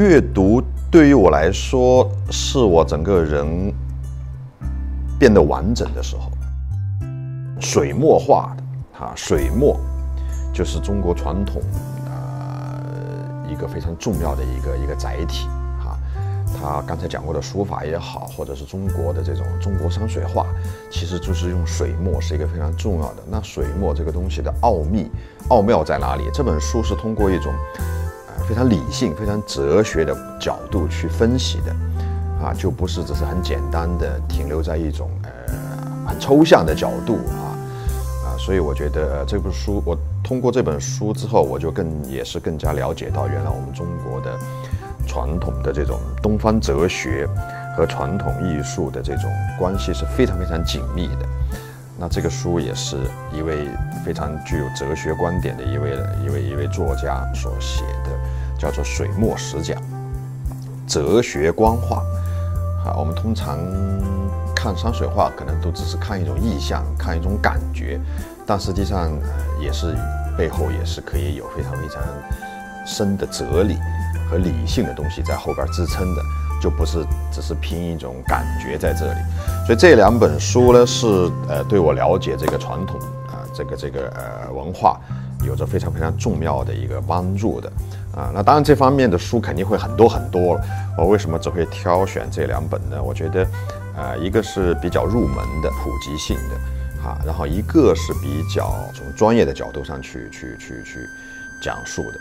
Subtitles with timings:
[0.00, 3.70] 阅读对于我来说，是我整个人
[5.18, 6.32] 变得完整的时候。
[7.60, 9.78] 水墨画的啊，水墨
[10.54, 11.60] 就是中国传统
[12.06, 15.46] 呃一个非常重要的一个一个载体
[15.78, 15.98] 哈。
[16.58, 20.46] 他刚才讲过的书法也好，或者是中国的这种中国山水画，
[20.90, 23.22] 其实就是用水墨是一个非常重要的。
[23.30, 25.10] 那水墨这个东西的奥秘
[25.48, 26.24] 奥妙在哪里？
[26.32, 27.52] 这本书是通过一种。
[28.50, 31.72] 非常理性、非常哲学的角度去分析的，
[32.44, 35.54] 啊，就不是只是很简单的停留在一种呃
[36.04, 37.54] 很抽象的角度啊
[38.26, 44.36] 啊，所以我觉得这部书，我通过这本书之后，我就更也是更加了解到，原来我们中国的
[45.06, 47.28] 传统的这种东方哲学
[47.76, 49.30] 和传统艺术的这种
[49.60, 51.28] 关系是非常非常紧密的。
[51.96, 52.96] 那这个书也是
[53.32, 53.68] 一位
[54.04, 55.90] 非常具有哲学观点的一位
[56.26, 58.10] 一位一位作家所写的。
[58.60, 59.80] 叫做水墨十讲，
[60.86, 62.02] 哲学观画。
[62.84, 63.58] 好，我们通常
[64.54, 67.98] 看山水画，可能都只是看一种意象，看一种感觉，
[68.46, 69.10] 但实际上
[69.58, 69.96] 也是
[70.36, 72.02] 背后也是可以有非常非常
[72.86, 73.78] 深的哲理
[74.30, 76.22] 和理性的东西在后边支撑的，
[76.60, 77.02] 就不是
[77.32, 79.20] 只是凭一种感觉在这里。
[79.66, 81.06] 所以这两本书呢，是
[81.48, 85.00] 呃对我了解这个传统啊、这个这个呃文化
[85.44, 87.72] 有着非常非常重要的一个帮助的。
[88.14, 90.64] 啊，那当然这方面的书肯定会很多很多了。
[90.98, 93.02] 我为什么只会挑选这两本呢？
[93.02, 93.46] 我觉得，
[93.96, 101.08] 呃，一个是比较入门的、普及性的，哈，然后一个是比较从专业的角度上去去去去
[101.62, 102.18] 讲述的。